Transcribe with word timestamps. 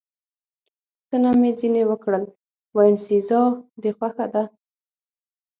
پوښتنه 0.95 1.29
مې 1.39 1.51
ځنې 1.59 1.83
وکړل: 1.87 2.23
باینسېزا 2.73 3.41
دې 3.81 3.91
خوښه 3.97 4.25
ده؟ 4.33 4.43